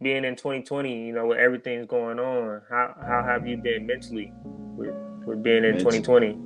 being 0.00 0.24
in 0.24 0.36
2020, 0.36 1.06
you 1.06 1.12
know, 1.12 1.26
with 1.26 1.38
everything's 1.38 1.86
going 1.86 2.18
on, 2.18 2.62
how 2.68 2.94
how 3.00 3.22
have 3.24 3.46
you 3.46 3.56
been 3.56 3.86
mentally 3.86 4.32
with 4.44 4.94
with 5.24 5.42
being 5.42 5.64
in 5.64 5.78
2020? 5.78 6.38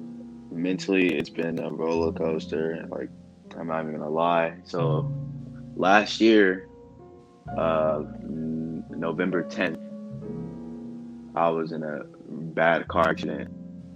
Mentally, 0.51 1.15
it's 1.15 1.31
been 1.31 1.59
a 1.59 1.71
roller 1.71 2.13
coaster. 2.13 2.87
Like 2.89 3.11
I'm 3.59 3.69
not 3.69 3.83
even 3.83 3.93
gonna 3.93 4.11
lie. 4.11 4.55
So 4.65 5.13
last 5.77 6.21
year, 6.21 6.69
uh, 7.57 8.03
November 8.91 9.45
10th, 9.45 9.81
I 11.35 11.49
was 11.49 11.73
in 11.73 11.83
a 11.83 12.05
bad 12.55 12.89
car 12.89 13.11
accident, 13.11 13.51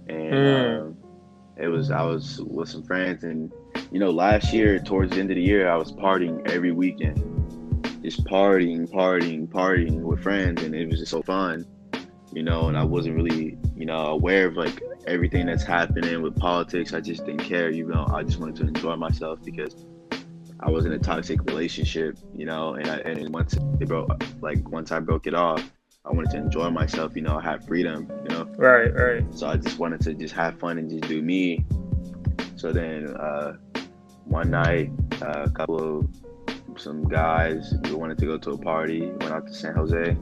and 0.07 0.33
mm. 0.33 0.81
um, 0.81 0.97
it 1.57 1.67
was 1.67 1.89
I 1.89 2.03
was 2.03 2.39
with 2.41 2.69
some 2.69 2.83
friends, 2.83 3.23
and 3.23 3.51
you 3.91 3.99
know, 3.99 4.11
last 4.11 4.53
year 4.53 4.79
towards 4.79 5.13
the 5.13 5.19
end 5.19 5.31
of 5.31 5.35
the 5.35 5.41
year, 5.41 5.69
I 5.69 5.77
was 5.77 5.91
partying 5.91 6.47
every 6.49 6.71
weekend, 6.71 7.17
just 8.01 8.23
partying, 8.25 8.87
partying, 8.89 9.47
partying 9.47 10.01
with 10.01 10.21
friends, 10.21 10.63
and 10.63 10.75
it 10.75 10.89
was 10.89 10.99
just 10.99 11.11
so 11.11 11.21
fun, 11.21 11.65
you 12.31 12.43
know. 12.43 12.67
And 12.67 12.77
I 12.77 12.83
wasn't 12.83 13.15
really, 13.15 13.57
you 13.75 13.85
know, 13.85 14.07
aware 14.07 14.47
of 14.47 14.55
like 14.55 14.81
everything 15.05 15.45
that's 15.45 15.63
happening 15.63 16.21
with 16.21 16.35
politics. 16.35 16.93
I 16.93 17.01
just 17.01 17.25
didn't 17.25 17.43
care, 17.43 17.69
you 17.69 17.85
know. 17.87 18.07
I 18.13 18.23
just 18.23 18.39
wanted 18.39 18.55
to 18.57 18.67
enjoy 18.67 18.95
myself 18.95 19.39
because 19.43 19.75
I 20.59 20.69
was 20.69 20.85
in 20.85 20.91
a 20.93 20.99
toxic 20.99 21.43
relationship, 21.43 22.17
you 22.35 22.45
know, 22.45 22.75
and 22.75 22.89
I, 22.89 22.97
and 22.97 23.33
once 23.33 23.53
it 23.53 23.87
broke, 23.87 24.23
like 24.41 24.69
once 24.69 24.91
I 24.91 24.99
broke 24.99 25.27
it 25.27 25.33
off, 25.33 25.63
I 26.05 26.11
wanted 26.11 26.31
to 26.31 26.37
enjoy 26.37 26.69
myself, 26.69 27.15
you 27.15 27.21
know, 27.21 27.37
have 27.39 27.65
freedom, 27.65 28.09
you 28.23 28.29
know. 28.29 28.45
Right, 28.57 28.93
right. 28.93 29.25
So 29.35 29.47
I 29.47 29.57
just 29.57 29.77
wanted 29.77 30.01
to 30.01 30.13
just 30.13 30.33
have 30.35 30.57
fun 30.57 30.77
and 30.77 30.89
just 30.89 31.03
do 31.03 31.21
me. 31.21 31.65
So 32.55 32.71
then 32.71 33.07
uh, 33.15 33.57
one 34.23 34.49
night, 34.49 34.89
uh, 35.21 35.43
a 35.45 35.49
couple 35.49 35.99
of 35.99 36.26
some 36.77 37.07
guys 37.07 37.73
we 37.83 37.93
wanted 37.93 38.17
to 38.19 38.25
go 38.25 38.37
to 38.37 38.51
a 38.51 38.57
party. 38.57 39.07
Went 39.07 39.31
out 39.31 39.47
to 39.47 39.53
San 39.53 39.75
Jose. 39.75 40.17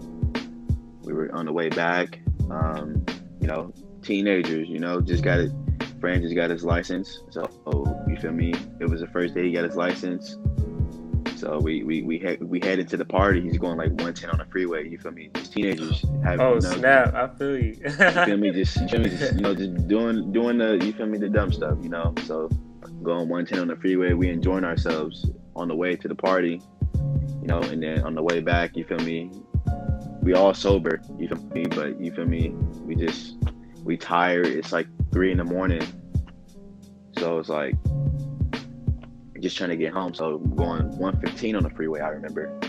We 1.02 1.14
were 1.14 1.34
on 1.34 1.46
the 1.46 1.54
way 1.54 1.70
back. 1.70 2.20
Um, 2.50 3.06
you 3.40 3.48
know, 3.48 3.74
teenagers. 4.02 4.70
You 4.70 4.80
know, 4.80 5.02
just 5.02 5.24
got 5.24 5.40
it. 5.40 5.52
Friend 6.00 6.22
just 6.22 6.36
got 6.36 6.50
his 6.50 6.64
license. 6.64 7.22
So 7.30 7.50
you 8.08 8.18
feel 8.18 8.32
me? 8.32 8.54
It 8.80 8.90
was 8.90 9.02
the 9.02 9.08
first 9.08 9.34
day 9.34 9.44
he 9.44 9.52
got 9.52 9.64
his 9.64 9.76
license. 9.76 10.38
So 11.38 11.60
we 11.60 11.84
we 11.84 12.02
we 12.02 12.18
head 12.18 12.42
we 12.42 12.60
headed 12.60 12.88
to 12.90 12.98
the 12.98 13.06
party. 13.06 13.42
He's 13.42 13.58
going 13.58 13.78
like 13.78 13.90
110 13.90 14.30
on 14.30 14.38
the 14.38 14.46
freeway. 14.46 14.88
You 14.88 14.98
feel 14.98 15.12
me? 15.12 15.30
Just 15.36 15.54
teenagers. 15.54 16.04
Having, 16.24 16.46
oh 16.46 16.54
know, 16.56 16.60
snap! 16.60 17.14
I 17.14 17.28
feel 17.36 17.58
you. 17.58 17.76
you 17.84 17.90
feel 17.90 18.38
me? 18.38 18.52
Just 18.52 18.78
you 18.82 18.88
feel 18.88 19.00
me? 19.02 19.10
Just 19.10 19.36
you 19.36 19.42
know, 19.42 19.54
just 19.54 19.88
doing 19.88 20.32
doing 20.32 20.58
the 20.58 20.78
you 20.84 20.94
feel 20.94 21.08
me 21.08 21.18
the 21.18 21.30
dumb 21.30 21.52
stuff. 21.52 21.78
You 21.82 21.90
know. 21.90 22.14
So 22.24 22.50
going 23.04 23.30
110 23.30 23.60
on 23.60 23.68
the 23.68 23.76
freeway, 23.76 24.14
we 24.14 24.30
enjoying 24.30 24.64
ourselves 24.64 25.28
on 25.56 25.68
the 25.68 25.76
way 25.76 25.96
to 25.96 26.08
the 26.08 26.16
party. 26.16 26.62
You 27.42 27.48
know, 27.48 27.60
and 27.60 27.82
then 27.82 28.02
on 28.02 28.16
the 28.16 28.24
way 28.24 28.40
back, 28.42 28.76
you 28.76 28.84
feel 28.84 29.00
me? 29.00 29.32
We 30.22 30.34
all 30.34 30.54
sober. 30.54 31.02
You 31.18 31.28
feel 31.28 31.38
me? 31.38 31.66
But 31.66 32.00
you 32.00 32.12
feel 32.12 32.26
me? 32.26 32.50
We 32.50 32.96
just 32.96 33.38
we 33.84 33.98
tired. 33.98 34.48
It's 34.48 34.72
like 34.72 34.88
three 35.12 35.32
in 35.32 35.38
the 35.38 35.44
morning. 35.44 35.84
So 37.18 37.40
it's 37.40 37.50
like 37.50 37.76
just 39.40 39.58
trying 39.58 39.70
to 39.70 39.78
get 39.78 39.94
home. 39.94 40.14
So 40.14 40.40
going 40.40 40.90
115 40.98 41.56
on 41.56 41.64
the 41.64 41.70
freeway, 41.70 42.02
I 42.02 42.10
remember. 42.10 42.60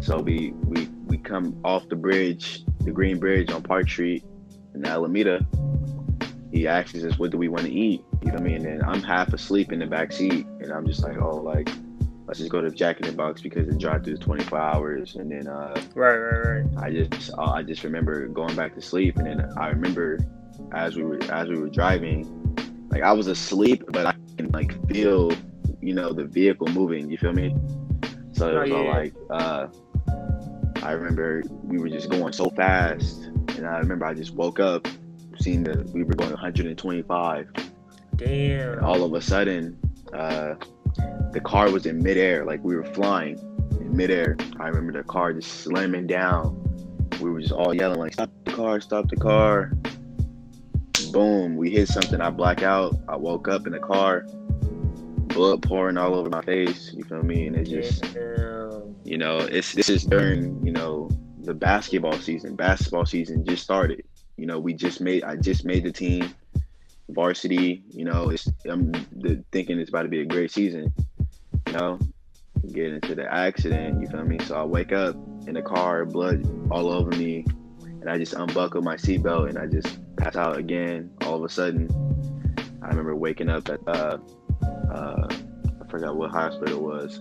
So 0.00 0.18
we 0.18 0.52
we 0.64 0.88
we 1.06 1.18
come 1.18 1.60
off 1.64 1.88
the 1.88 1.96
bridge, 1.96 2.64
the 2.80 2.92
Green 2.92 3.18
Bridge 3.18 3.50
on 3.50 3.62
Park 3.62 3.88
Street 3.88 4.24
in 4.74 4.86
Alameda. 4.86 5.46
He 6.52 6.68
asks 6.68 7.02
us, 7.02 7.18
"What 7.18 7.30
do 7.30 7.38
we 7.38 7.48
want 7.48 7.64
to 7.64 7.72
eat?" 7.72 8.04
You 8.22 8.28
know 8.28 8.34
what 8.34 8.42
I 8.42 8.44
mean? 8.44 8.66
And 8.66 8.82
I'm 8.82 9.02
half 9.02 9.32
asleep 9.32 9.72
in 9.72 9.80
the 9.80 9.86
back 9.86 10.12
seat, 10.12 10.46
and 10.60 10.70
I'm 10.70 10.86
just 10.86 11.02
like, 11.02 11.20
"Oh, 11.20 11.36
like 11.36 11.68
let's 12.32 12.40
just 12.40 12.50
go 12.50 12.62
to 12.62 12.70
Jack 12.70 13.00
in 13.00 13.06
the 13.06 13.12
Box 13.12 13.42
because 13.42 13.68
the 13.68 13.76
drive 13.76 14.04
through 14.04 14.14
is 14.14 14.20
24 14.20 14.58
hours." 14.58 15.16
And 15.16 15.30
then 15.30 15.46
uh, 15.46 15.80
right, 15.94 16.16
right, 16.16 16.64
right. 16.64 16.84
I 16.84 16.90
just 16.90 17.30
uh, 17.36 17.42
I 17.42 17.62
just 17.62 17.84
remember 17.84 18.26
going 18.28 18.56
back 18.56 18.74
to 18.74 18.82
sleep, 18.82 19.18
and 19.18 19.26
then 19.26 19.52
I 19.56 19.68
remember 19.68 20.18
as 20.72 20.96
we 20.96 21.02
were 21.02 21.22
as 21.30 21.48
we 21.48 21.58
were 21.58 21.68
driving, 21.68 22.88
like 22.90 23.02
I 23.02 23.12
was 23.12 23.26
asleep, 23.26 23.84
but 23.88 24.06
I 24.06 24.14
can 24.36 24.50
like 24.50 24.72
feel 24.88 25.32
you 25.82 25.92
know, 25.92 26.12
the 26.12 26.24
vehicle 26.24 26.68
moving. 26.68 27.10
You 27.10 27.18
feel 27.18 27.32
me? 27.32 27.54
So 28.32 28.48
it 28.48 28.54
oh, 28.54 28.60
was 28.62 28.70
oh, 28.70 28.82
yeah. 28.82 28.88
all 28.88 28.94
like, 28.94 29.14
uh, 29.30 29.66
I 30.82 30.92
remember 30.92 31.42
we 31.62 31.78
were 31.78 31.90
just 31.90 32.08
going 32.08 32.32
so 32.32 32.48
fast, 32.50 33.24
and 33.24 33.66
I 33.66 33.78
remember 33.78 34.06
I 34.06 34.14
just 34.14 34.34
woke 34.34 34.60
up, 34.60 34.88
seeing 35.38 35.64
that 35.64 35.90
we 35.90 36.04
were 36.04 36.14
going 36.14 36.30
125. 36.30 37.52
Damn. 38.16 38.72
And 38.72 38.80
all 38.80 39.02
of 39.02 39.12
a 39.14 39.20
sudden, 39.20 39.78
uh, 40.12 40.54
the 41.32 41.40
car 41.40 41.70
was 41.70 41.86
in 41.86 42.02
midair, 42.02 42.44
like 42.44 42.62
we 42.62 42.76
were 42.76 42.84
flying 42.84 43.38
in 43.80 43.96
midair. 43.96 44.36
I 44.60 44.68
remember 44.68 44.92
the 44.92 45.04
car 45.04 45.32
just 45.32 45.62
slamming 45.62 46.06
down. 46.06 46.58
We 47.20 47.30
were 47.30 47.40
just 47.40 47.52
all 47.52 47.74
yelling 47.74 47.98
like, 47.98 48.14
"Stop 48.14 48.30
the 48.44 48.52
car! 48.52 48.80
Stop 48.80 49.08
the 49.08 49.16
car!" 49.16 49.72
Boom! 51.12 51.56
We 51.56 51.70
hit 51.70 51.88
something. 51.88 52.20
I 52.20 52.30
black 52.30 52.62
out. 52.62 52.96
I 53.08 53.16
woke 53.16 53.48
up 53.48 53.66
in 53.66 53.72
the 53.72 53.78
car 53.78 54.26
blood 55.32 55.62
pouring 55.62 55.96
all 55.96 56.14
over 56.14 56.28
my 56.28 56.42
face. 56.42 56.92
You 56.94 57.04
feel 57.04 57.22
me? 57.22 57.46
And 57.46 57.56
it's 57.56 57.70
just, 57.70 58.04
you 59.04 59.18
know, 59.18 59.38
it's 59.38 59.72
this 59.72 59.88
is 59.88 60.04
during 60.04 60.64
you 60.64 60.72
know 60.72 61.10
the 61.40 61.54
basketball 61.54 62.18
season. 62.18 62.56
Basketball 62.56 63.06
season 63.06 63.44
just 63.44 63.62
started. 63.62 64.04
You 64.36 64.46
know, 64.46 64.58
we 64.58 64.74
just 64.74 65.00
made. 65.00 65.24
I 65.24 65.36
just 65.36 65.64
made 65.64 65.84
the 65.84 65.92
team, 65.92 66.34
varsity. 67.08 67.82
You 67.90 68.04
know, 68.04 68.30
it's 68.30 68.48
I'm 68.68 68.92
the, 69.12 69.42
thinking 69.52 69.78
it's 69.78 69.90
about 69.90 70.02
to 70.02 70.08
be 70.08 70.20
a 70.20 70.24
great 70.24 70.50
season. 70.50 70.92
You 71.66 71.72
know, 71.72 71.98
get 72.72 72.92
into 72.92 73.14
the 73.14 73.32
accident. 73.32 74.00
You 74.00 74.08
feel 74.08 74.24
me? 74.24 74.38
So 74.40 74.56
I 74.56 74.64
wake 74.64 74.92
up 74.92 75.14
in 75.46 75.54
the 75.54 75.62
car, 75.62 76.04
blood 76.04 76.46
all 76.70 76.90
over 76.90 77.10
me, 77.10 77.44
and 77.82 78.08
I 78.08 78.18
just 78.18 78.34
unbuckle 78.34 78.82
my 78.82 78.96
seatbelt 78.96 79.48
and 79.48 79.58
I 79.58 79.66
just 79.66 79.98
pass 80.16 80.36
out 80.36 80.56
again. 80.56 81.10
All 81.22 81.36
of 81.36 81.44
a 81.44 81.48
sudden, 81.48 81.88
I 82.82 82.88
remember 82.88 83.14
waking 83.14 83.48
up 83.48 83.68
at 83.68 83.80
uh, 83.86 84.18
uh, 84.92 85.28
I 85.30 85.90
forgot 85.90 86.16
what 86.16 86.30
hospital 86.30 86.78
it 86.78 86.82
was, 86.82 87.18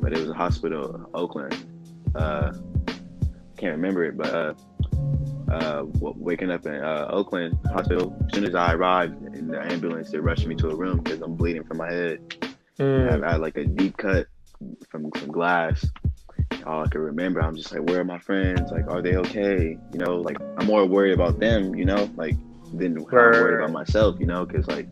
but 0.00 0.12
it 0.12 0.18
was 0.18 0.30
a 0.30 0.34
hospital, 0.34 1.08
Oakland. 1.14 1.56
Uh, 2.14 2.52
can't 3.56 3.76
remember 3.76 4.04
it, 4.04 4.16
but 4.16 4.34
uh, 4.34 4.54
uh, 5.54 5.84
waking 6.00 6.50
up 6.50 6.66
in 6.66 6.74
uh, 6.74 7.06
Oakland 7.10 7.58
hospital. 7.66 8.16
As 8.26 8.34
soon 8.34 8.44
as 8.44 8.54
I 8.54 8.74
arrived 8.74 9.34
in 9.34 9.48
the 9.48 9.60
ambulance, 9.60 10.10
they 10.10 10.18
rushed 10.18 10.46
me 10.46 10.54
to 10.56 10.70
a 10.70 10.74
room 10.74 10.98
because 10.98 11.20
I'm 11.20 11.34
bleeding 11.34 11.64
from 11.64 11.78
my 11.78 11.92
head. 11.92 12.20
Mm. 12.78 13.24
I, 13.24 13.32
had 13.32 13.40
like 13.40 13.56
a 13.56 13.64
deep 13.64 13.96
cut 13.96 14.26
from 14.88 15.10
some 15.18 15.30
glass. 15.30 15.86
All 16.66 16.84
I 16.84 16.88
can 16.88 17.00
remember, 17.00 17.40
I'm 17.40 17.56
just 17.56 17.72
like, 17.72 17.82
where 17.82 18.00
are 18.00 18.04
my 18.04 18.18
friends? 18.18 18.70
Like, 18.72 18.88
are 18.88 19.02
they 19.02 19.16
okay? 19.16 19.78
You 19.92 19.98
know, 19.98 20.16
like 20.16 20.38
I'm 20.58 20.66
more 20.66 20.84
worried 20.86 21.12
about 21.12 21.38
them. 21.38 21.74
You 21.74 21.84
know, 21.84 22.10
like 22.16 22.36
than 22.72 22.98
I'm 22.98 23.04
worried 23.04 23.62
about 23.62 23.72
myself. 23.72 24.16
You 24.18 24.26
know, 24.26 24.44
because 24.44 24.66
like 24.66 24.88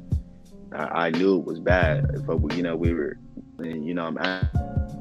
I, 0.73 1.07
I, 1.07 1.11
knew 1.11 1.39
it 1.39 1.45
was 1.45 1.61
bad, 1.61 2.27
but 2.27 2.39
you 2.57 2.63
know 2.63 2.77
we 2.77 2.93
were, 2.93 3.19
and, 3.59 3.87
you 3.87 3.95
know 3.95 4.05
I'm 4.05 4.19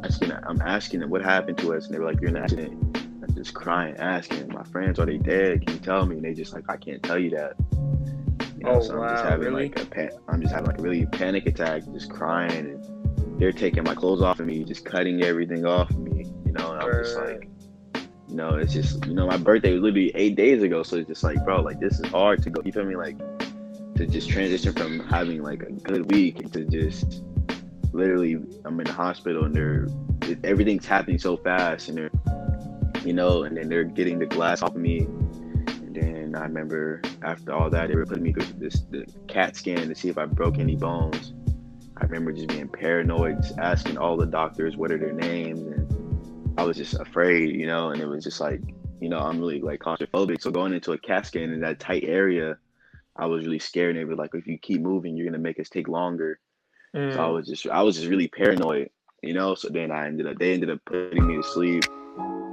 asking, 0.03 0.31
I'm 0.31 0.61
asking 0.61 1.01
them 1.01 1.09
what 1.09 1.21
happened 1.23 1.57
to 1.59 1.73
us, 1.73 1.85
and 1.85 1.93
they 1.93 1.99
were 1.99 2.05
like, 2.05 2.19
"You're 2.19 2.29
in 2.29 2.37
an 2.37 2.43
accident." 2.43 2.90
Just 3.35 3.53
crying, 3.53 3.95
asking 3.97 4.49
my 4.49 4.63
friends, 4.63 4.99
"Are 4.99 5.05
they 5.05 5.17
dead? 5.17 5.65
Can 5.65 5.75
you 5.75 5.79
tell 5.79 6.05
me?" 6.05 6.17
And 6.17 6.25
they 6.25 6.33
just 6.33 6.53
like, 6.53 6.65
"I 6.69 6.77
can't 6.77 7.01
tell 7.01 7.17
you 7.17 7.31
that." 7.31 7.55
You 8.57 8.65
know, 8.65 8.75
oh 8.75 8.81
so 8.81 8.93
I'm 8.93 8.99
wow, 8.99 9.09
just 9.09 9.23
having 9.23 9.47
really? 9.47 9.69
like 9.69 9.81
a 9.81 9.85
pan- 9.85 10.11
I'm 10.27 10.41
just 10.41 10.53
having 10.53 10.67
like 10.67 10.79
a 10.79 10.81
really 10.81 11.05
panic 11.07 11.47
attack, 11.47 11.83
just 11.93 12.11
crying, 12.11 12.51
and 12.51 13.41
they're 13.41 13.51
taking 13.51 13.83
my 13.83 13.95
clothes 13.95 14.21
off 14.21 14.39
of 14.39 14.45
me, 14.45 14.63
just 14.63 14.85
cutting 14.85 15.23
everything 15.23 15.65
off 15.65 15.89
of 15.89 15.99
me. 15.99 16.25
You 16.45 16.51
know, 16.51 16.73
and 16.73 16.81
I'm 16.81 17.03
just 17.03 17.17
like, 17.17 17.49
you 18.27 18.35
know, 18.35 18.55
it's 18.55 18.73
just 18.73 19.05
you 19.05 19.13
know, 19.13 19.27
my 19.27 19.37
birthday 19.37 19.73
was 19.73 19.81
literally 19.81 20.11
eight 20.15 20.35
days 20.35 20.61
ago, 20.61 20.83
so 20.83 20.97
it's 20.97 21.07
just 21.07 21.23
like, 21.23 21.43
bro, 21.43 21.61
like 21.61 21.79
this 21.79 21.99
is 21.99 22.05
hard 22.07 22.43
to 22.43 22.49
go. 22.49 22.61
You 22.63 22.71
feel 22.71 22.85
me? 22.85 22.95
Like 22.95 23.17
to 23.95 24.07
just 24.07 24.29
transition 24.29 24.73
from 24.73 24.99
having 24.99 25.43
like 25.43 25.61
a 25.63 25.71
good 25.71 26.11
week 26.11 26.51
to 26.51 26.65
just 26.65 27.23
literally 27.93 28.33
I'm 28.65 28.79
in 28.79 28.85
the 28.85 28.93
hospital 28.93 29.45
and 29.45 29.55
they're 29.55 29.87
everything's 30.43 30.85
happening 30.85 31.19
so 31.19 31.37
fast 31.37 31.89
and 31.89 31.97
they're 31.97 32.11
you 33.03 33.13
know 33.13 33.43
and 33.43 33.57
then 33.57 33.69
they're 33.69 33.83
getting 33.83 34.19
the 34.19 34.25
glass 34.25 34.61
off 34.61 34.75
of 34.75 34.81
me 34.81 34.99
and 34.99 35.95
then 35.95 36.35
I 36.35 36.43
remember 36.43 37.01
after 37.23 37.53
all 37.53 37.69
that 37.69 37.89
they 37.89 37.95
were 37.95 38.05
putting 38.05 38.23
me 38.23 38.33
through 38.33 38.59
this 38.59 38.81
the 38.89 39.05
CAT 39.27 39.55
scan 39.55 39.87
to 39.87 39.95
see 39.95 40.09
if 40.09 40.17
I 40.17 40.25
broke 40.25 40.57
any 40.57 40.75
bones. 40.75 41.33
I 41.97 42.05
remember 42.05 42.31
just 42.31 42.47
being 42.47 42.67
paranoid, 42.67 43.43
just 43.43 43.59
asking 43.59 43.97
all 43.97 44.17
the 44.17 44.25
doctors 44.25 44.75
what 44.75 44.91
are 44.91 44.97
their 44.97 45.13
names 45.13 45.61
and 45.61 46.59
I 46.59 46.63
was 46.63 46.77
just 46.77 46.95
afraid, 46.95 47.55
you 47.55 47.67
know, 47.67 47.89
and 47.89 48.01
it 48.01 48.07
was 48.07 48.23
just 48.23 48.39
like, 48.39 48.61
you 48.99 49.09
know, 49.09 49.19
I'm 49.19 49.39
really 49.39 49.61
like 49.61 49.81
claustrophobic. 49.81 50.41
So 50.41 50.51
going 50.51 50.73
into 50.73 50.93
a 50.93 50.97
CAT 50.97 51.27
scan 51.27 51.51
in 51.51 51.61
that 51.61 51.79
tight 51.79 52.03
area 52.05 52.57
I 53.15 53.25
was 53.25 53.45
really 53.45 53.59
scared. 53.59 53.95
And 53.95 53.99
they 53.99 54.05
were 54.05 54.15
like, 54.15 54.33
if 54.33 54.47
you 54.47 54.57
keep 54.57 54.81
moving, 54.81 55.15
you're 55.15 55.25
gonna 55.25 55.37
make 55.37 55.59
us 55.59 55.69
take 55.69 55.87
longer. 55.87 56.39
Mm. 56.95 57.13
So 57.13 57.19
I 57.19 57.27
mm. 57.27 57.33
was 57.33 57.47
just 57.47 57.67
I 57.67 57.81
was 57.83 57.95
just 57.95 58.07
really 58.07 58.27
paranoid, 58.27 58.89
you 59.21 59.33
know. 59.33 59.55
So 59.55 59.69
then 59.69 59.91
I 59.91 60.07
ended 60.07 60.27
up 60.27 60.37
they 60.39 60.53
ended 60.53 60.69
up 60.69 60.79
putting 60.85 61.27
me 61.27 61.35
to 61.35 61.43
sleep, 61.43 61.83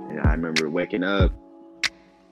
and 0.08 0.20
I 0.20 0.32
remember 0.32 0.69
waking 0.70 1.05
up, 1.05 1.32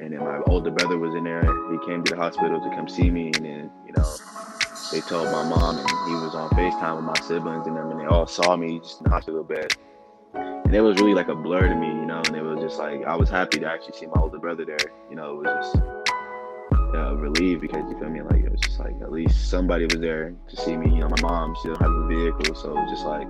and 0.01 0.13
then 0.13 0.21
my 0.21 0.41
older 0.47 0.71
brother 0.71 0.99
was 0.99 1.15
in 1.15 1.25
there. 1.25 1.43
He 1.43 1.87
came 1.87 2.03
to 2.05 2.15
the 2.15 2.17
hospital 2.17 2.61
to 2.61 2.71
come 2.77 2.89
see 2.89 3.11
me, 3.11 3.33
and 3.35 3.45
then 3.45 3.71
you 3.87 3.93
know 3.93 4.17
they 4.93 5.01
told 5.01 5.27
my 5.33 5.43
mom, 5.43 5.79
and 5.79 5.89
he 5.89 6.15
was 6.15 6.35
on 6.35 6.51
Facetime 6.51 6.97
with 6.97 7.05
my 7.05 7.21
siblings 7.27 7.67
and 7.67 7.77
them, 7.77 7.91
and 7.91 8.01
they 8.01 8.07
all 8.07 8.27
saw 8.27 8.57
me 8.57 8.79
just 8.79 9.01
in 9.01 9.05
the 9.05 9.11
hospital 9.11 9.43
bed. 9.43 9.73
And 10.35 10.75
it 10.75 10.81
was 10.81 10.97
really 10.99 11.15
like 11.15 11.29
a 11.29 11.35
blur 11.35 11.69
to 11.69 11.75
me, 11.75 11.89
you 11.89 12.07
know. 12.07 12.23
And 12.27 12.37
it 12.37 12.43
was 12.43 12.61
just 12.61 12.79
like 12.79 13.05
I 13.05 13.17
was 13.17 13.29
happy 13.31 13.59
to 13.61 13.67
actually 13.67 13.97
see 13.97 14.07
my 14.07 14.21
older 14.21 14.39
brother 14.39 14.65
there. 14.65 14.93
You 15.11 15.17
know, 15.17 15.31
it 15.31 15.45
was 15.45 15.73
just 15.73 15.77
uh, 16.95 17.17
relieved 17.17 17.63
because 17.63 17.89
you 17.91 17.99
feel 17.99 18.11
me. 18.11 18.23
Like 18.23 18.45
it 18.45 18.51
was 18.51 18.61
just 18.61 18.79
like 18.79 18.95
at 19.01 19.13
least 19.13 19.49
somebody 19.51 19.85
was 19.85 20.01
there 20.01 20.35
to 20.49 20.57
see 20.57 20.77
me. 20.77 20.93
You 20.93 21.01
know, 21.01 21.09
my 21.09 21.23
mom 21.23 21.57
don't 21.65 21.81
have 21.81 21.91
a 21.91 22.07
vehicle, 22.07 22.55
so 22.55 22.71
it 22.71 22.75
was 22.75 22.91
just 22.91 23.07
like 23.07 23.29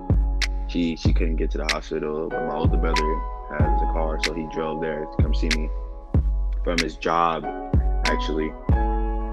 she 0.68 0.96
she 0.96 1.12
couldn't 1.12 1.36
get 1.36 1.50
to 1.52 1.58
the 1.58 1.68
hospital, 1.72 2.28
but 2.28 2.44
my 2.46 2.54
older 2.54 2.76
brother 2.76 3.20
has 3.58 3.82
a 3.82 3.92
car, 3.92 4.18
so 4.24 4.34
he 4.34 4.46
drove 4.52 4.80
there 4.80 5.04
to 5.04 5.22
come 5.22 5.34
see 5.34 5.48
me 5.56 5.68
from 6.64 6.78
his 6.78 6.96
job 6.96 7.44
actually. 8.06 8.52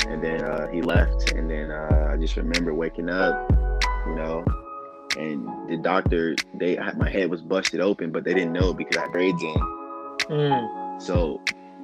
And 0.08 0.24
then 0.24 0.44
uh, 0.44 0.68
he 0.68 0.82
left, 0.82 1.32
and 1.32 1.50
then 1.50 1.72
uh, 1.72 2.12
I 2.12 2.18
just 2.18 2.36
remember 2.38 2.74
waking 2.74 3.10
up, 3.10 3.52
you 4.06 4.16
know, 4.16 4.44
and 5.18 5.48
the 5.70 5.78
doctor 5.78 6.36
they 6.54 6.78
my 6.96 7.10
head 7.10 7.30
was 7.30 7.42
busted 7.42 7.80
open, 7.80 8.12
but 8.12 8.24
they 8.24 8.34
didn't 8.34 8.54
know 8.54 8.74
because 8.74 8.98
I 8.98 9.02
had 9.02 9.12
braids 9.12 9.42
in. 9.42 9.56
Mm. 10.30 11.02
So 11.02 11.42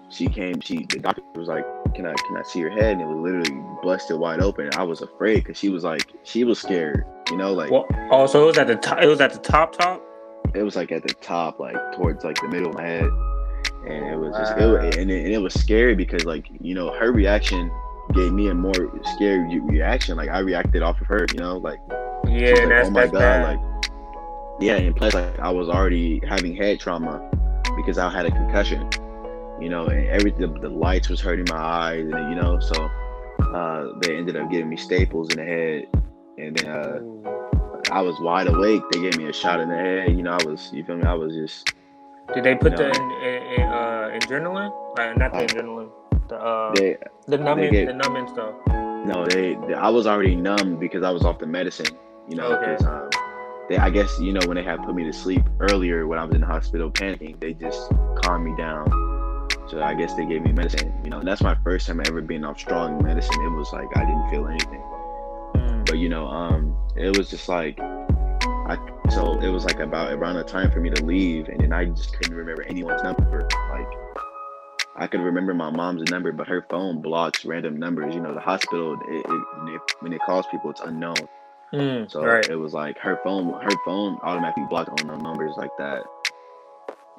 she 0.09 0.27
came. 0.27 0.59
She 0.61 0.85
the 0.89 0.99
doctor 0.99 1.21
was 1.35 1.47
like, 1.47 1.65
"Can 1.95 2.05
I 2.05 2.13
can 2.13 2.37
I 2.37 2.43
see 2.43 2.59
your 2.59 2.71
head?" 2.71 2.93
And 2.93 3.01
it 3.01 3.07
was 3.07 3.17
literally 3.17 3.63
busted 3.83 4.19
wide 4.19 4.41
open. 4.41 4.69
I 4.75 4.83
was 4.83 5.01
afraid 5.01 5.37
because 5.37 5.57
she 5.57 5.69
was 5.69 5.83
like 5.83 6.11
she 6.23 6.43
was 6.43 6.59
scared. 6.59 7.05
You 7.31 7.37
know, 7.37 7.53
like 7.53 7.69
Well, 7.71 7.85
oh, 8.11 8.25
so 8.27 8.43
it 8.43 8.45
was 8.47 8.57
at 8.57 8.67
the 8.67 8.75
top. 8.75 9.01
It 9.01 9.07
was 9.07 9.21
at 9.21 9.31
the 9.33 9.39
top 9.39 9.73
top. 9.77 10.01
it 10.55 10.63
was 10.63 10.75
like 10.75 10.91
at 10.91 11.03
the 11.03 11.13
top, 11.21 11.59
like 11.59 11.75
towards 11.95 12.23
like 12.23 12.39
the 12.41 12.47
middle 12.47 12.69
of 12.69 12.75
my 12.75 12.83
head, 12.85 13.09
and 13.87 14.07
it 14.07 14.17
was 14.17 14.35
just 14.37 14.57
Wow. 14.57 14.73
wa- 14.73 14.79
and 14.79 15.11
it, 15.11 15.25
and 15.25 15.33
it 15.33 15.41
was 15.41 15.53
scary 15.53 15.95
because 15.95 16.25
like 16.25 16.47
you 16.59 16.73
know 16.73 16.91
her 16.93 17.11
reaction 17.11 17.69
gave 18.13 18.33
me 18.33 18.47
a 18.49 18.53
more 18.55 18.73
scary 19.15 19.59
reaction. 19.59 20.17
Like 20.17 20.29
I 20.29 20.39
reacted 20.39 20.81
off 20.81 20.99
of 21.01 21.07
her. 21.07 21.25
You 21.33 21.39
know, 21.39 21.57
like 21.57 21.79
Yeah, 22.27 22.53
like, 22.53 22.69
that's 22.69 22.87
oh 22.87 22.91
my 22.91 23.01
that's 23.01 23.11
god, 23.11 23.19
bad. 23.19 23.43
like 23.59 23.59
yeah, 24.61 24.75
and 24.77 24.95
plus 24.95 25.13
like 25.13 25.37
I 25.39 25.51
was 25.51 25.69
already 25.69 26.21
having 26.27 26.55
head 26.55 26.79
trauma 26.79 27.21
because 27.77 27.97
I 27.99 28.09
had 28.09 28.25
a 28.25 28.31
concussion, 28.31 28.89
you 29.61 29.69
know, 29.69 29.85
and 29.85 30.07
everything 30.07 30.41
the, 30.53 30.59
the 30.59 30.69
lights 30.69 31.07
was 31.09 31.21
hurting 31.21 31.45
my 31.47 31.55
eyes, 31.57 32.07
and 32.11 32.29
you 32.31 32.35
know, 32.41 32.59
so 32.59 32.89
uh, 33.53 33.85
they 34.01 34.17
ended 34.17 34.35
up 34.35 34.49
giving 34.51 34.67
me 34.67 34.75
staples 34.77 35.29
in 35.29 35.37
the 35.37 35.45
head, 35.45 35.87
and 36.39 36.55
then 36.57 36.67
uh, 36.67 37.91
I 37.91 38.01
was 38.01 38.19
wide 38.19 38.47
awake. 38.47 38.81
They 38.91 39.01
gave 39.01 39.17
me 39.17 39.25
a 39.29 39.33
shot 39.33 39.59
in 39.59 39.69
the 39.69 39.75
head, 39.75 40.15
you 40.15 40.23
know, 40.23 40.31
I 40.31 40.43
was 40.43 40.71
you 40.73 40.83
feel 40.83 40.97
me? 40.97 41.03
I 41.03 41.13
was 41.13 41.33
just 41.33 41.73
Did 42.33 42.43
they 42.43 42.55
put 42.55 42.73
No. 42.73 42.77
the 42.77 42.87
in, 42.89 43.11
in, 43.27 43.53
in, 43.53 43.67
uh, 43.69 44.17
adrenaline? 44.19 44.71
Uh, 44.99 45.13
not 45.17 45.31
the 45.33 45.39
Oh. 45.39 45.45
adrenaline. 45.47 45.89
The 46.29 46.35
uh, 46.37 46.73
they 46.75 46.97
the 47.27 47.37
numbing, 47.37 47.73
the 47.85 47.93
numbing 47.93 48.27
stuff. 48.27 48.53
no 48.67 49.25
they, 49.25 49.55
they 49.67 49.73
I 49.73 49.89
was 49.89 50.05
already 50.05 50.35
numb 50.35 50.77
because 50.77 51.03
I 51.03 51.09
was 51.09 51.23
off 51.25 51.39
the 51.39 51.47
medicine, 51.47 51.97
you 52.27 52.35
know, 52.35 52.53
Okay. 52.53 52.75
um, 52.85 53.09
they 53.67 53.77
I 53.77 53.89
guess 53.89 54.19
you 54.19 54.33
know 54.33 54.45
when 54.47 54.55
they 54.55 54.63
had 54.63 54.83
put 54.83 54.93
me 54.95 55.03
to 55.05 55.13
sleep 55.13 55.41
earlier 55.59 56.05
when 56.07 56.19
I 56.19 56.23
was 56.25 56.35
in 56.35 56.41
the 56.41 56.47
hospital 56.47 56.91
panicking, 56.91 57.39
they 57.39 57.53
just 57.53 57.81
calmed 58.21 58.45
me 58.45 58.53
down. 58.57 58.85
So 59.69 59.81
I 59.83 59.93
guess 59.93 60.13
they 60.15 60.25
gave 60.25 60.41
me 60.41 60.51
medicine, 60.51 60.91
you 61.03 61.11
know. 61.11 61.19
And 61.19 61.27
that's 61.27 61.41
my 61.43 61.55
first 61.63 61.85
time 61.87 62.01
ever 62.05 62.21
being 62.21 62.43
off 62.43 62.59
strong 62.59 63.03
medicine. 63.03 63.39
It 63.41 63.51
was 63.51 63.71
like 63.71 63.87
I 63.95 64.01
didn't 64.05 64.29
feel 64.29 64.47
anything. 64.47 64.81
But 65.89 65.97
you 65.97 66.07
know, 66.07 66.27
um, 66.27 66.77
it 66.95 67.17
was 67.17 67.29
just 67.29 67.49
like 67.49 67.79
I. 67.79 68.77
So 69.09 69.39
it 69.39 69.49
was 69.49 69.65
like 69.65 69.79
about 69.79 70.13
around 70.13 70.35
the 70.35 70.43
time 70.43 70.71
for 70.71 70.79
me 70.79 70.91
to 70.91 71.03
leave, 71.03 71.49
and 71.49 71.59
then 71.59 71.73
I 71.73 71.85
just 71.85 72.13
couldn't 72.13 72.35
remember 72.35 72.61
anyone's 72.63 73.01
number. 73.01 73.47
Like 73.71 73.87
I 74.95 75.07
could 75.07 75.21
remember 75.21 75.55
my 75.55 75.71
mom's 75.71 76.11
number, 76.11 76.31
but 76.31 76.47
her 76.47 76.63
phone 76.69 77.01
blocks 77.01 77.43
random 77.43 77.77
numbers. 77.77 78.13
You 78.13 78.21
know, 78.21 78.35
the 78.35 78.39
hospital 78.39 78.99
it, 79.07 79.25
it, 79.25 79.81
when 80.01 80.13
it 80.13 80.21
calls 80.21 80.45
people, 80.51 80.69
it's 80.69 80.81
unknown. 80.81 81.15
Mm. 81.73 82.11
So 82.11 82.23
right. 82.23 82.47
it 82.47 82.55
was 82.55 82.73
like 82.73 82.99
her 82.99 83.19
phone, 83.23 83.51
her 83.51 83.77
phone 83.83 84.19
automatically 84.21 84.65
blocked 84.69 85.01
unknown 85.01 85.23
numbers 85.23 85.55
like 85.57 85.75
that. 85.79 86.03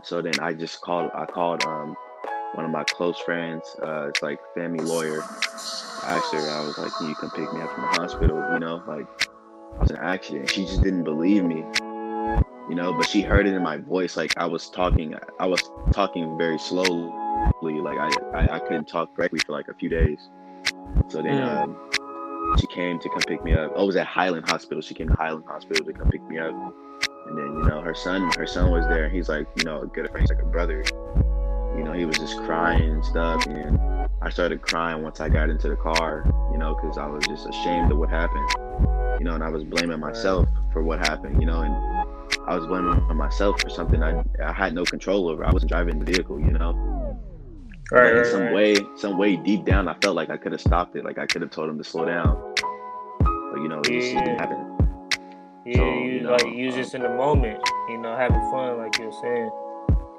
So 0.03 0.23
then 0.23 0.39
I 0.41 0.53
just 0.55 0.81
called. 0.81 1.11
I 1.13 1.27
called 1.27 1.65
um 1.65 1.97
one 2.55 2.65
of 2.65 2.71
my 2.71 2.85
close 2.85 3.19
friends. 3.19 3.75
Uh, 3.83 4.09
it's 4.09 4.23
like 4.23 4.39
family 4.55 4.85
lawyer. 4.85 5.25
I 6.11 6.17
asked 6.17 6.33
her. 6.33 6.39
I 6.41 6.67
was 6.67 6.77
like, 6.79 6.93
"Can 6.99 7.09
you 7.09 7.15
come 7.15 7.31
pick 7.31 7.53
me 7.53 7.61
up 7.61 7.71
from 7.73 7.83
the 7.83 7.89
hospital?" 8.01 8.43
You 8.53 8.59
know, 8.61 8.83
like 8.87 9.07
I 9.77 9.81
was 9.81 9.91
in 9.91 9.97
an 9.97 10.03
accident. 10.05 10.51
She 10.51 10.65
just 10.65 10.83
didn't 10.83 11.05
believe 11.05 11.45
me. 11.45 11.65
You 12.69 12.77
know, 12.77 12.93
but 12.93 13.09
she 13.09 13.21
heard 13.21 13.47
it 13.47 13.55
in 13.55 13.63
my 13.63 13.79
voice. 13.79 14.17
Like 14.17 14.37
I 14.37 14.47
was 14.47 14.69
talking. 14.71 15.15
I 15.39 15.47
was 15.47 15.61
talking 15.93 16.37
very 16.39 16.59
slowly. 16.59 17.11
Like 17.63 17.99
I 17.99 18.11
I, 18.35 18.57
I 18.57 18.59
couldn't 18.61 18.87
talk 18.89 19.15
correctly 19.17 19.41
for 19.45 19.53
like 19.53 19.69
a 19.69 19.75
few 19.75 19.89
days. 19.89 20.19
So 21.09 21.23
then 21.23 21.35
Mm. 21.41 21.63
um, 21.65 22.57
she 22.59 22.67
came 22.69 22.99
to 22.99 23.09
come 23.09 23.21
pick 23.27 23.43
me 23.45 23.55
up. 23.55 23.73
Oh, 23.77 23.85
it 23.85 23.87
was 23.87 23.97
at 23.97 24.07
Highland 24.07 24.49
Hospital. 24.49 24.81
She 24.83 24.95
came 24.95 25.09
to 25.09 25.15
Highland 25.15 25.45
Hospital 25.47 25.85
to 25.85 25.93
come 25.93 26.09
pick 26.11 26.23
me 26.23 26.39
up. 26.39 26.53
And 27.27 27.39
then, 27.39 27.47
you 27.47 27.63
know, 27.69 27.81
her 27.81 27.95
son, 27.95 28.31
her 28.37 28.47
son 28.47 28.71
was 28.73 28.87
there. 28.89 29.09
He's 29.09 29.29
like, 29.29 29.47
you 29.57 29.65
know, 29.65 29.83
a 29.83 29.87
good 29.87 30.09
friend. 30.11 30.23
He's 30.23 30.31
like 30.31 30.43
a 30.43 30.47
brother. 30.47 30.83
You 31.77 31.85
know, 31.85 31.93
he 31.93 32.05
was 32.05 32.19
just 32.19 32.37
crying 32.39 32.91
and 32.91 33.05
stuff. 33.05 33.47
And 33.47 33.79
I 34.23 34.31
started 34.31 34.63
crying 34.63 35.03
once 35.03 35.21
I 35.21 35.29
got 35.29 35.51
into 35.51 35.69
the 35.69 35.77
car, 35.77 36.25
you 36.53 36.59
know, 36.59 36.75
because 36.75 36.99
I 36.99 37.07
was 37.07 37.25
just 37.27 37.49
ashamed 37.49 37.91
of 37.91 37.99
what 37.99 38.11
happened. 38.11 38.49
You 39.19 39.25
know, 39.25 39.35
and 39.35 39.45
I 39.45 39.49
was 39.49 39.65
blaming 39.65 40.01
myself 40.01 40.49
for 40.73 40.83
what 40.83 40.99
happened, 40.99 41.41
you 41.41 41.47
know, 41.47 41.61
and 41.61 41.75
I 42.47 42.57
was 42.57 42.67
blaming 42.67 43.17
myself 43.17 43.61
for 43.61 43.69
something 43.69 44.03
I, 44.03 44.23
I 44.45 44.53
had 44.53 44.75
no 44.75 44.85
control 44.85 45.29
over. 45.29 45.45
I 45.45 45.53
wasn't 45.53 45.71
driving 45.71 45.99
the 45.99 46.05
vehicle, 46.05 46.41
you 46.41 46.53
know. 46.53 47.19
Right. 47.91 48.13
But 48.13 48.17
in 48.19 48.25
some 48.25 48.41
right. 48.43 48.55
way, 48.55 48.77
some 48.97 49.19
way 49.19 49.37
deep 49.37 49.65
down, 49.65 49.89
I 49.89 49.95
felt 50.03 50.17
like 50.17 50.31
I 50.31 50.37
could 50.37 50.53
have 50.53 50.61
stopped 50.61 50.97
it. 50.97 51.05
Like 51.05 51.19
I 51.19 51.27
could 51.27 51.43
have 51.43 51.51
told 51.51 51.69
him 51.69 51.79
to 51.79 51.85
slow 51.85 52.05
down. 52.05 52.55
But 53.19 53.61
you 53.61 53.69
know, 53.69 53.81
it 53.81 53.91
just 53.91 54.15
didn't 54.15 54.39
happen. 54.39 54.67
Yeah, 55.67 55.77
So, 55.77 55.85
you, 55.85 56.11
you 56.13 56.21
know, 56.23 56.33
like 56.33 56.47
you 56.47 56.67
was 56.67 56.75
just 56.75 56.95
um, 56.95 57.03
in 57.03 57.11
the 57.11 57.17
moment, 57.17 57.61
you 57.89 57.99
know, 57.99 58.17
having 58.17 58.41
fun, 58.51 58.79
like 58.79 58.97
you're 58.99 59.13
saying. 59.13 59.51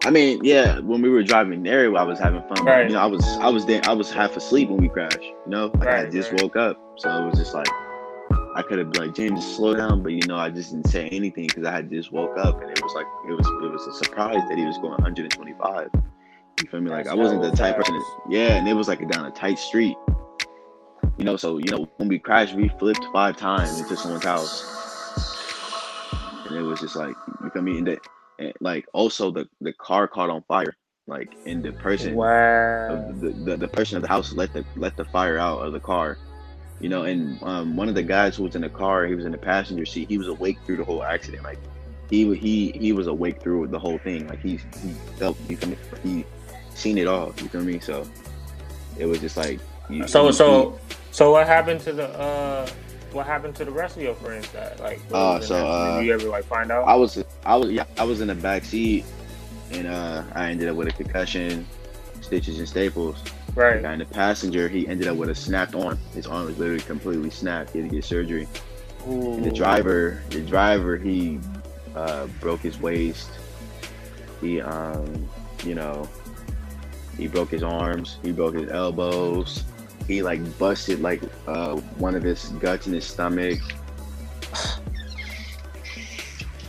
I 0.04 0.10
mean, 0.10 0.44
yeah, 0.44 0.80
when 0.80 1.02
we 1.02 1.10
were 1.10 1.24
driving 1.24 1.62
there, 1.62 1.96
I 1.96 2.04
was 2.04 2.18
having 2.18 2.42
fun. 2.44 2.66
Right. 2.66 2.88
you 2.88 2.94
know, 2.94 3.02
I 3.02 3.06
was 3.06 3.24
I 3.40 3.50
was 3.50 3.66
there, 3.66 3.82
I 3.86 3.94
was 3.94 4.12
half 4.12 4.36
asleep 4.36 4.70
when 4.70 4.82
we 4.82 4.90
crashed. 4.90 5.22
You 5.22 5.36
know, 5.48 5.72
like 5.76 5.88
I 5.88 6.10
just 6.10 6.32
right. 6.32 6.42
woke 6.42 6.56
up, 6.56 6.78
so 6.98 7.10
it 7.10 7.30
was 7.30 7.38
just 7.38 7.54
like 7.54 7.68
I 8.56 8.64
could 8.64 8.80
have 8.80 8.92
been 8.92 9.08
like 9.08 9.16
James, 9.16 9.46
slow 9.56 9.76
down, 9.76 10.02
but 10.02 10.12
you 10.12 10.26
know, 10.28 10.38
I 10.38 10.50
just 10.50 10.72
didn't 10.72 10.88
say 10.88 11.08
anything 11.10 11.48
because 11.48 11.66
I 11.66 11.72
had 11.72 11.90
just 11.90 12.12
woke 12.12 12.38
up, 12.38 12.62
and 12.62 12.72
it 12.72 12.82
was 12.82 12.94
like 12.96 13.06
it 13.30 13.34
was 13.34 13.48
it 13.48 13.72
was 13.72 13.88
a 13.88 14.04
surprise 14.04 14.42
that 14.50 14.58
he 14.58 14.66
was 14.66 14.78
going 14.78 14.92
125. 14.92 15.90
You 15.94 16.70
feel 16.70 16.82
me? 16.82 16.90
Like 16.90 17.06
That's 17.06 17.16
I 17.16 17.16
wasn't 17.16 17.44
the 17.44 17.52
type 17.52 17.78
person. 17.78 18.02
Yeah, 18.30 18.56
and 18.58 18.68
it 18.68 18.74
was 18.74 18.88
like 18.88 19.08
down 19.10 19.26
a 19.26 19.32
tight 19.32 19.60
street. 19.60 19.96
You 21.18 21.26
know, 21.26 21.38
so 21.38 21.60
you 21.60 21.72
know 21.72 21.88
when 21.98 22.10
we 22.10 22.20
crashed, 22.20 22.56
we 22.56 22.70
flipped 22.80 23.06
five 23.14 23.38
times 23.38 23.80
into 23.80 23.96
someone's 23.96 24.26
house, 24.26 24.66
and 26.48 26.58
it 26.58 26.62
was 26.62 26.80
just 26.82 26.96
like 26.96 27.16
you 27.44 27.50
feel 27.52 27.62
me. 27.62 27.78
And, 27.78 27.88
the, 27.88 27.92
and 27.92 28.00
like 28.60 28.86
also 28.94 29.32
the 29.32 29.48
the 29.62 29.74
car 29.74 30.08
caught 30.08 30.30
on 30.30 30.44
fire, 30.48 30.76
like 31.08 31.30
and 31.46 31.64
the 31.64 31.74
person 31.74 32.16
Wow. 32.16 32.88
the, 32.88 33.34
the, 33.46 33.58
the 33.58 33.68
person 33.70 33.98
of 33.98 34.02
the 34.04 34.08
house 34.10 34.34
let 34.34 34.52
the 34.54 34.66
let 34.76 34.96
the 34.98 35.06
fire 35.06 35.38
out 35.38 35.60
of 35.66 35.74
the 35.74 35.80
car 35.80 36.18
you 36.80 36.90
know 36.90 37.04
and 37.04 37.38
um, 37.44 37.76
one 37.76 37.88
of 37.90 37.96
the 37.96 38.04
guys 38.04 38.36
who 38.36 38.44
was 38.44 38.56
in 38.56 38.62
the 38.62 38.70
car 38.70 39.06
he 39.06 39.16
was 39.16 39.26
in 39.26 39.32
the 39.32 39.38
passenger 39.38 39.86
seat 39.86 40.08
he 40.10 40.18
was 40.18 40.28
awake 40.28 40.58
through 40.66 40.78
the 40.78 40.84
whole 40.84 41.04
accident 41.04 41.44
like 41.44 41.60
he 42.10 42.34
he 42.36 42.72
he 42.76 42.92
was 42.92 43.08
awake 43.08 43.42
through 43.42 43.68
the 43.68 43.80
whole 43.80 44.00
thing 44.00 44.28
like 44.28 44.40
he 44.42 44.60
he 44.82 44.94
felt 45.20 45.38
you 45.48 45.58
feel 45.58 45.70
me 45.70 45.78
he 46.04 46.26
seen 46.76 46.98
it 46.98 47.08
all 47.08 47.34
you 47.42 47.50
feel 47.50 47.62
me 47.64 47.80
so 47.80 48.08
it 48.98 49.06
was 49.06 49.20
just 49.20 49.38
like 49.38 49.60
you, 49.90 50.08
So 50.08 50.28
you- 50.28 50.34
so 50.34 50.80
so 51.12 51.32
what 51.32 51.48
happened 51.48 51.80
to 51.82 51.94
the 51.94 52.08
uh 52.20 52.68
what 53.14 53.26
happened 53.26 53.56
to 53.58 53.66
the 53.66 53.72
rest 53.72 53.98
of 53.98 54.04
your 54.04 54.16
friends 54.16 54.50
that 54.52 54.80
like 54.80 55.00
what 55.10 55.18
Uh, 55.18 55.40
so, 55.42 55.56
uh, 55.56 55.98
did 55.98 56.06
you 56.06 56.14
ever 56.14 56.30
like 56.30 56.46
find 56.46 56.72
out? 56.72 56.88
I 56.88 56.96
was 56.96 57.24
I 57.46 57.56
was 57.56 57.72
yeah 57.72 57.86
I 57.98 58.04
was 58.04 58.22
in 58.22 58.28
the 58.28 58.36
back 58.36 58.64
seat 58.66 59.06
and 59.72 59.88
uh 59.88 60.24
I 60.34 60.50
ended 60.52 60.70
up 60.70 60.76
with 60.76 60.88
a 60.88 60.92
concussion 60.92 61.66
stitches 62.22 62.60
and 62.60 62.68
staples 62.68 63.22
The 63.56 63.62
right. 63.62 63.82
guy 63.82 63.94
in 63.94 64.00
the 64.00 64.06
passenger 64.06 64.68
he 64.70 64.88
ended 64.88 65.08
up 65.08 65.18
with 65.18 65.30
a 65.30 65.36
snapped 65.36 65.76
arm 65.76 65.98
his 66.14 66.28
arm 66.28 66.46
was 66.46 66.58
literally 66.60 66.82
completely 66.82 67.30
snapped 67.30 67.72
he 67.72 67.80
had 67.80 67.90
to 67.90 67.96
get 67.96 68.04
surgery 68.06 68.48
And 69.06 69.44
the 69.44 69.52
driver, 69.52 70.22
the 70.30 70.42
driver, 70.42 70.96
he 70.98 71.40
uh, 71.96 72.28
broke 72.40 72.60
his 72.62 72.80
waist. 72.80 73.30
He, 74.40 74.62
um, 74.62 75.28
you 75.66 75.74
know, 75.76 76.08
he 77.18 77.28
broke 77.28 77.50
his 77.50 77.64
arms. 77.64 78.18
He 78.24 78.32
broke 78.32 78.56
his 78.56 78.70
elbows. 78.70 79.64
He 80.08 80.22
like 80.22 80.42
busted 80.60 81.02
like 81.02 81.22
uh, 81.48 81.78
one 81.98 82.14
of 82.16 82.22
his 82.24 82.46
guts 82.60 82.86
in 82.88 82.94
his 82.94 83.06
stomach, 83.06 83.60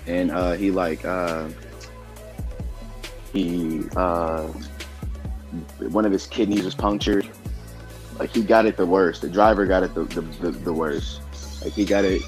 and 0.07 0.31
uh, 0.31 0.53
he 0.53 0.71
like 0.71 1.05
uh, 1.05 1.49
he 3.33 3.83
uh, 3.97 4.47
one 5.91 6.05
of 6.05 6.13
his 6.13 6.27
kidneys 6.27 6.65
was 6.65 6.75
punctured. 6.75 7.29
Like 8.19 8.31
he 8.31 8.43
got 8.43 8.67
it 8.67 8.77
the 8.77 8.87
worst. 8.87 9.23
The 9.23 9.29
driver 9.31 9.67
got 9.67 9.83
it 9.83 9.95
the, 9.95 10.05
the, 10.05 10.21
the, 10.21 10.51
the 10.51 10.73
worst. 10.73 11.21
Like 11.63 11.73
he 11.73 11.85
got 11.85 12.05
it, 12.05 12.21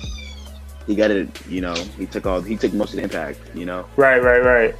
he 0.87 0.95
got 0.95 1.11
it. 1.11 1.28
You 1.47 1.61
know, 1.61 1.75
he 1.99 2.07
took 2.07 2.26
all, 2.26 2.40
he 2.40 2.57
took 2.57 2.73
most 2.73 2.90
of 2.90 2.97
the 2.97 3.02
impact. 3.02 3.38
You 3.54 3.66
know, 3.66 3.87
Right, 3.97 4.23
right, 4.23 4.43
right. 4.43 4.75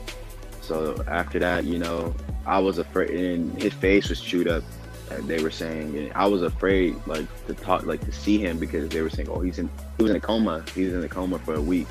so 0.61 1.03
after 1.09 1.39
that, 1.41 1.65
you 1.65 1.79
know, 1.79 2.15
I 2.47 2.59
was 2.59 2.79
afraid, 2.79 3.11
and 3.11 3.61
his 3.61 3.73
face 3.75 4.09
was 4.09 4.21
chewed 4.21 4.49
up. 4.49 4.65
uh, 5.11 5.17
They 5.27 5.43
were 5.43 5.51
saying, 5.51 5.97
and 5.99 6.13
I 6.15 6.27
was 6.27 6.43
afraid, 6.43 6.95
like 7.07 7.27
to 7.47 7.55
talk, 7.55 7.85
like 7.85 8.05
to 8.07 8.13
see 8.13 8.39
him 8.39 8.59
because 8.59 8.89
they 8.89 9.03
were 9.03 9.11
saying, 9.11 9.29
oh, 9.29 9.41
he's 9.41 9.59
in, 9.59 9.69
he 9.99 10.03
was 10.05 10.11
in 10.11 10.17
a 10.17 10.21
coma. 10.21 10.65
He 10.75 10.85
was 10.85 10.95
in 10.95 11.05
a 11.05 11.09
coma 11.09 11.39
for 11.41 11.55
a 11.55 11.61
week. 11.61 11.89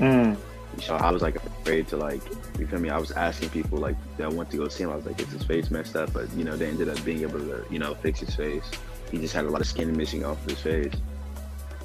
Mm. 0.00 0.36
so 0.80 0.96
I 0.96 1.10
was 1.10 1.22
like 1.22 1.36
afraid 1.36 1.86
to 1.88 1.96
like 1.96 2.22
you 2.58 2.66
feel 2.66 2.80
me. 2.80 2.90
I 2.90 2.98
was 2.98 3.12
asking 3.12 3.50
people 3.50 3.78
like 3.78 3.96
that 4.16 4.32
went 4.32 4.50
to 4.50 4.56
go 4.56 4.68
see 4.68 4.84
him. 4.84 4.90
I 4.90 4.96
was 4.96 5.06
like, 5.06 5.20
is 5.20 5.28
his 5.28 5.42
face 5.42 5.70
messed 5.70 5.96
up? 5.96 6.12
But 6.12 6.32
you 6.32 6.44
know, 6.44 6.56
they 6.56 6.68
ended 6.68 6.88
up 6.88 7.02
being 7.04 7.22
able 7.22 7.38
to 7.40 7.64
you 7.70 7.78
know 7.78 7.94
fix 7.94 8.20
his 8.20 8.34
face. 8.34 8.68
He 9.10 9.18
just 9.18 9.34
had 9.34 9.44
a 9.44 9.50
lot 9.50 9.60
of 9.60 9.66
skin 9.66 9.94
missing 9.96 10.24
off 10.24 10.42
of 10.44 10.50
his 10.50 10.60
face. 10.60 10.94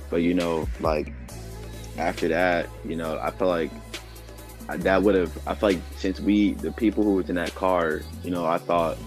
But 0.10 0.18
you 0.18 0.34
know, 0.34 0.68
like 0.80 1.12
after 1.98 2.28
that, 2.30 2.70
you 2.84 2.96
know, 2.96 3.20
I 3.20 3.32
felt 3.32 3.50
like 3.50 3.72
that 4.68 5.02
would 5.02 5.16
have. 5.16 5.48
I 5.48 5.56
feel 5.56 5.70
like 5.70 5.80
since 5.98 6.20
we, 6.20 6.54
the 6.54 6.72
people 6.72 7.04
who 7.04 7.16
was 7.16 7.30
in 7.30 7.36
that 7.36 7.54
car, 7.56 8.02
you 8.24 8.32
know, 8.32 8.46
I 8.46 8.58
thought 8.58 8.98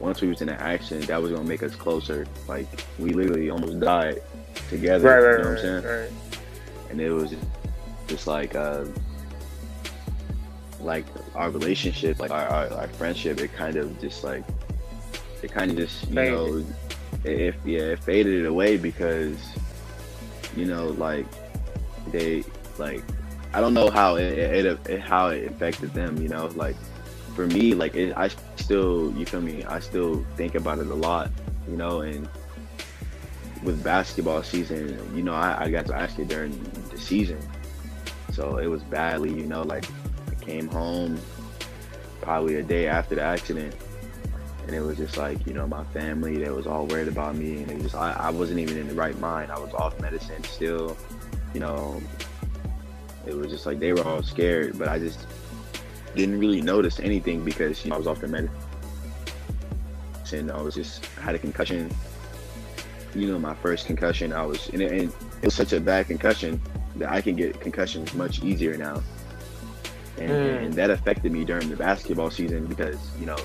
once 0.00 0.20
we 0.20 0.28
was 0.28 0.40
in 0.42 0.48
an 0.48 0.58
accident, 0.58 1.06
that 1.08 1.20
was 1.20 1.32
gonna 1.32 1.44
make 1.44 1.62
us 1.62 1.74
closer. 1.74 2.26
Like 2.46 2.66
we 2.98 3.10
literally 3.10 3.50
almost 3.50 3.80
died 3.80 4.20
together. 4.68 5.08
Right, 5.08 5.18
right, 5.18 5.38
you 5.38 5.44
know 5.44 5.50
right, 5.50 5.56
what 5.56 5.64
I'm 5.64 5.82
saying? 5.82 6.00
right. 6.00 6.10
And 6.90 7.00
it 7.00 7.10
was 7.10 7.34
just 8.08 8.26
like, 8.26 8.54
uh, 8.54 8.84
like 10.80 11.04
our 11.34 11.50
relationship, 11.50 12.18
like 12.18 12.30
our, 12.30 12.46
our, 12.46 12.72
our 12.72 12.88
friendship, 12.88 13.40
it 13.40 13.52
kind 13.54 13.76
of 13.76 14.00
just 14.00 14.24
like, 14.24 14.44
it 15.42 15.52
kind 15.52 15.70
of 15.70 15.76
just, 15.76 16.08
you 16.08 16.14
Faded. 16.14 16.32
know, 16.32 16.66
it, 17.24 17.40
it, 17.40 17.54
yeah, 17.64 17.80
it 17.80 18.02
faded 18.02 18.44
it 18.44 18.46
away 18.46 18.76
because, 18.76 19.36
you 20.56 20.64
know, 20.64 20.88
like 20.88 21.26
they, 22.10 22.44
like, 22.78 23.02
I 23.52 23.60
don't 23.60 23.74
know 23.74 23.90
how 23.90 24.16
it, 24.16 24.38
it, 24.38 24.66
it 24.88 25.00
how 25.00 25.28
it 25.28 25.46
affected 25.46 25.92
them, 25.94 26.20
you 26.20 26.28
know, 26.28 26.46
like 26.54 26.76
for 27.34 27.46
me, 27.46 27.74
like 27.74 27.94
it, 27.94 28.16
I 28.16 28.30
still, 28.56 29.12
you 29.16 29.24
feel 29.24 29.40
me? 29.40 29.64
I 29.64 29.80
still 29.80 30.24
think 30.36 30.54
about 30.54 30.78
it 30.78 30.88
a 30.88 30.94
lot, 30.94 31.30
you 31.68 31.76
know, 31.76 32.00
and 32.00 32.28
with 33.62 33.82
basketball 33.82 34.42
season, 34.42 34.98
you 35.16 35.22
know, 35.22 35.34
I, 35.34 35.64
I 35.64 35.70
got 35.70 35.86
to 35.86 35.94
ask 35.94 36.18
it 36.18 36.28
during 36.28 36.52
the 36.90 36.98
season. 36.98 37.38
So 38.38 38.58
it 38.58 38.68
was 38.68 38.84
badly, 38.84 39.30
you 39.30 39.46
know, 39.46 39.62
like 39.62 39.84
I 40.30 40.34
came 40.36 40.68
home 40.68 41.18
probably 42.20 42.54
a 42.54 42.62
day 42.62 42.86
after 42.86 43.16
the 43.16 43.22
accident 43.22 43.74
and 44.64 44.76
it 44.76 44.80
was 44.80 44.96
just 44.96 45.16
like, 45.16 45.44
you 45.44 45.54
know, 45.54 45.66
my 45.66 45.82
family, 45.86 46.36
they 46.36 46.48
was 46.50 46.64
all 46.64 46.86
worried 46.86 47.08
about 47.08 47.34
me 47.34 47.62
and 47.62 47.70
it 47.72 47.82
just 47.82 47.96
I, 47.96 48.12
I 48.12 48.30
wasn't 48.30 48.60
even 48.60 48.78
in 48.78 48.86
the 48.86 48.94
right 48.94 49.18
mind. 49.18 49.50
I 49.50 49.58
was 49.58 49.74
off 49.74 50.00
medicine 50.00 50.44
still, 50.44 50.96
you 51.52 51.58
know. 51.58 52.00
It 53.26 53.34
was 53.34 53.50
just 53.50 53.66
like 53.66 53.80
they 53.80 53.92
were 53.92 54.04
all 54.04 54.22
scared, 54.22 54.78
but 54.78 54.86
I 54.86 55.00
just 55.00 55.26
didn't 56.14 56.38
really 56.38 56.60
notice 56.60 57.00
anything 57.00 57.44
because 57.44 57.84
you 57.84 57.90
know, 57.90 57.96
I 57.96 57.98
was 57.98 58.06
off 58.06 58.20
the 58.20 58.28
medicine. 58.28 58.52
I 60.48 60.62
was 60.62 60.76
just 60.76 61.04
I 61.18 61.22
had 61.22 61.34
a 61.34 61.40
concussion 61.40 61.90
you 63.16 63.32
know, 63.32 63.38
my 63.40 63.54
first 63.54 63.86
concussion, 63.86 64.32
I 64.32 64.46
was, 64.46 64.68
and 64.68 64.80
it, 64.80 64.92
and 64.92 65.12
it 65.42 65.46
was 65.46 65.54
such 65.54 65.72
a 65.72 65.80
bad 65.80 66.06
concussion 66.06 66.60
I 67.02 67.20
can 67.20 67.36
get 67.36 67.60
concussions 67.60 68.14
much 68.14 68.42
easier 68.42 68.76
now. 68.76 69.02
And, 70.18 70.30
Mm. 70.30 70.64
and 70.64 70.74
that 70.74 70.90
affected 70.90 71.30
me 71.32 71.44
during 71.44 71.68
the 71.68 71.76
basketball 71.76 72.30
season 72.30 72.66
because, 72.66 72.98
you 73.20 73.26
know, 73.26 73.36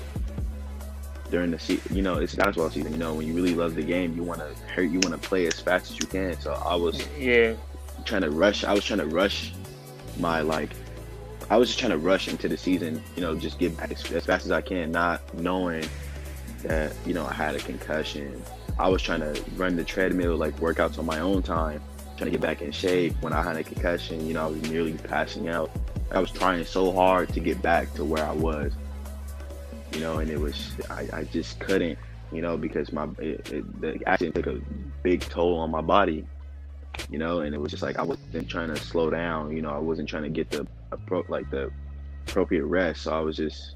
during 1.30 1.50
the 1.50 1.58
season, 1.58 1.94
you 1.96 2.02
know, 2.02 2.16
it's 2.16 2.34
basketball 2.34 2.70
season, 2.70 2.92
you 2.92 2.98
know, 2.98 3.14
when 3.14 3.26
you 3.26 3.34
really 3.34 3.54
love 3.54 3.74
the 3.74 3.82
game, 3.82 4.14
you 4.16 4.22
want 4.22 4.40
to 4.40 4.48
hurt, 4.72 4.90
you 4.90 5.00
want 5.00 5.20
to 5.20 5.28
play 5.28 5.46
as 5.46 5.60
fast 5.60 5.90
as 5.90 5.98
you 5.98 6.06
can. 6.06 6.38
So 6.40 6.52
I 6.52 6.74
was 6.74 7.06
Yeah. 7.18 7.54
trying 8.04 8.22
to 8.22 8.30
rush, 8.30 8.64
I 8.64 8.72
was 8.72 8.84
trying 8.84 9.00
to 9.00 9.06
rush 9.06 9.52
my, 10.18 10.40
like, 10.40 10.70
I 11.50 11.56
was 11.56 11.68
just 11.68 11.78
trying 11.78 11.92
to 11.92 11.98
rush 11.98 12.28
into 12.28 12.48
the 12.48 12.56
season, 12.56 13.02
you 13.16 13.22
know, 13.22 13.34
just 13.36 13.58
get 13.58 13.76
back 13.76 13.92
as, 13.92 14.10
as 14.12 14.24
fast 14.26 14.44
as 14.44 14.50
I 14.50 14.60
can, 14.60 14.90
not 14.90 15.22
knowing 15.34 15.84
that, 16.62 16.92
you 17.06 17.14
know, 17.14 17.26
I 17.26 17.32
had 17.32 17.54
a 17.54 17.58
concussion. 17.60 18.42
I 18.78 18.88
was 18.88 19.02
trying 19.02 19.20
to 19.20 19.40
run 19.56 19.76
the 19.76 19.84
treadmill, 19.84 20.36
like 20.36 20.58
workouts 20.58 20.98
on 20.98 21.06
my 21.06 21.20
own 21.20 21.42
time, 21.42 21.80
trying 22.16 22.30
to 22.30 22.30
get 22.30 22.40
back 22.40 22.62
in 22.62 22.70
shape. 22.70 23.14
When 23.20 23.32
I 23.32 23.42
had 23.42 23.56
a 23.56 23.64
concussion, 23.64 24.26
you 24.26 24.34
know, 24.34 24.44
I 24.44 24.50
was 24.50 24.62
nearly 24.70 24.92
passing 24.92 25.48
out. 25.48 25.70
I 26.10 26.20
was 26.20 26.30
trying 26.30 26.64
so 26.64 26.92
hard 26.92 27.30
to 27.30 27.40
get 27.40 27.60
back 27.60 27.92
to 27.94 28.04
where 28.04 28.24
I 28.24 28.32
was, 28.32 28.72
you 29.92 30.00
know, 30.00 30.18
and 30.18 30.30
it 30.30 30.38
was, 30.38 30.72
I, 30.90 31.08
I 31.12 31.24
just 31.24 31.58
couldn't, 31.58 31.98
you 32.30 32.40
know, 32.42 32.56
because 32.56 32.92
my, 32.92 33.08
it, 33.18 33.50
it, 33.50 33.80
the 33.80 33.98
accident 34.06 34.36
took 34.36 34.46
a 34.46 34.60
big 35.02 35.22
toll 35.22 35.58
on 35.58 35.70
my 35.70 35.80
body, 35.80 36.24
you 37.10 37.18
know, 37.18 37.40
and 37.40 37.54
it 37.54 37.60
was 37.60 37.70
just 37.70 37.82
like, 37.82 37.98
I 37.98 38.02
wasn't 38.02 38.48
trying 38.48 38.68
to 38.68 38.76
slow 38.76 39.10
down, 39.10 39.56
you 39.56 39.62
know, 39.62 39.70
I 39.70 39.78
wasn't 39.78 40.08
trying 40.08 40.22
to 40.24 40.28
get 40.28 40.50
the, 40.50 40.66
like 41.28 41.50
the 41.50 41.72
appropriate 42.28 42.64
rest. 42.64 43.02
So 43.02 43.12
I 43.12 43.20
was 43.20 43.36
just, 43.36 43.74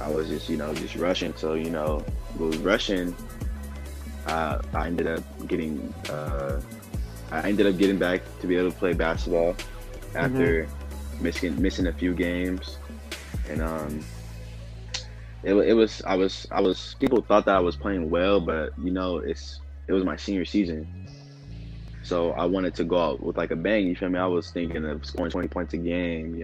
I 0.00 0.08
was 0.10 0.28
just, 0.28 0.48
you 0.48 0.56
know, 0.56 0.72
just 0.74 0.94
rushing. 0.94 1.34
So, 1.34 1.54
you 1.54 1.70
know, 1.70 2.04
with 2.38 2.56
rushing, 2.62 3.16
uh, 4.26 4.60
I 4.74 4.86
ended 4.86 5.06
up 5.08 5.24
getting, 5.48 5.92
uh, 6.08 6.60
I 7.30 7.48
ended 7.48 7.66
up 7.66 7.78
getting 7.78 7.98
back 7.98 8.22
to 8.40 8.46
be 8.46 8.56
able 8.56 8.70
to 8.70 8.76
play 8.76 8.92
basketball 8.92 9.56
after 10.14 10.68
missing 11.20 11.60
missing 11.60 11.86
a 11.86 11.92
few 11.92 12.14
games, 12.14 12.78
and 13.48 13.62
um, 13.62 14.04
it, 15.42 15.54
it 15.54 15.74
was 15.74 16.02
I 16.06 16.16
was 16.16 16.46
I 16.50 16.60
was 16.60 16.96
people 16.98 17.22
thought 17.22 17.44
that 17.46 17.56
I 17.56 17.60
was 17.60 17.76
playing 17.76 18.10
well, 18.10 18.40
but 18.40 18.72
you 18.78 18.90
know 18.90 19.18
it's 19.18 19.60
it 19.86 19.92
was 19.92 20.04
my 20.04 20.16
senior 20.16 20.44
season, 20.44 20.86
so 22.02 22.32
I 22.32 22.44
wanted 22.46 22.74
to 22.76 22.84
go 22.84 22.98
out 22.98 23.22
with 23.22 23.36
like 23.36 23.50
a 23.50 23.56
bang. 23.56 23.86
You 23.86 23.96
feel 23.96 24.08
me? 24.08 24.18
I 24.18 24.26
was 24.26 24.50
thinking 24.50 24.84
of 24.84 25.04
scoring 25.04 25.30
twenty 25.30 25.48
points 25.48 25.74
a 25.74 25.78
game, 25.78 26.34
you 26.34 26.38